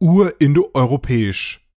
[0.00, 1.60] urindoeuropäisch.